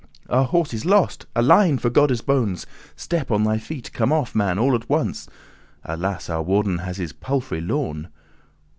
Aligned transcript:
Our 0.31 0.45
horse 0.45 0.73
is 0.73 0.83
lost: 0.83 1.27
Alein, 1.35 1.77
for 1.79 1.91
Godde's 1.91 2.21
bones, 2.21 2.65
Step 2.95 3.29
on 3.29 3.43
thy 3.43 3.59
feet; 3.59 3.93
come 3.93 4.11
off, 4.11 4.33
man, 4.33 4.57
all 4.57 4.73
at 4.73 4.89
once: 4.89 5.29
Alas! 5.83 6.27
our 6.27 6.41
warden 6.41 6.79
has 6.79 6.97
his 6.97 7.13
palfrey 7.13 7.61
lorn. 7.61 8.07